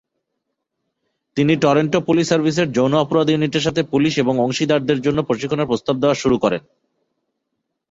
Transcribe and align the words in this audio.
তিনি 1.37 1.53
Toronto 1.55 1.99
police 2.01 2.25
সার্ভিসের 2.29 2.67
যৌন 2.71 2.93
অপরাধ 2.95 3.27
ইউনিটের 3.29 3.65
সাথে 3.67 3.81
পুলিশ 3.83 4.13
এবং 4.17 4.33
অংশীদারদের 4.39 4.99
জন্য 5.01 5.19
প্রশিক্ষণের 5.23 5.69
প্রস্তাব 5.69 5.95
দেওয়া 5.99 6.15
শুরু 6.15 6.37
করেন। 6.37 6.61